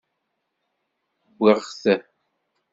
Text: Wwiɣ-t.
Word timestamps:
Wwiɣ-t. 1.39 1.81